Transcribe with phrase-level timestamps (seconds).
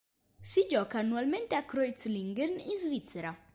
[0.39, 3.37] Si gioca annualmente a Kreuzlingen in Svizzera.